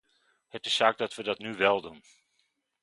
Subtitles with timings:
[0.47, 2.03] Het is zaak dat we dat nu wel doen.